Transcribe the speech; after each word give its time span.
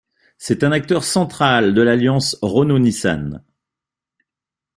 C’est 0.39 0.63
un 0.63 0.71
acteur 0.71 1.03
central 1.03 1.75
de 1.75 1.81
l’alliance 1.83 2.35
Renault-Nissan. 2.41 3.43